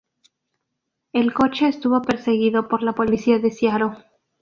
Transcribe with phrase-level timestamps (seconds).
[1.13, 3.97] El coche estuvo perseguido por la policía de Seattle.